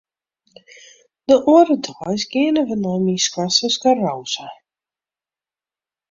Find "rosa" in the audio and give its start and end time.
4.03-4.47